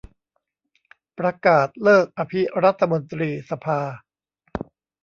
[1.19, 3.81] ประกาศเลิกอภิรัฐมนตรีสภา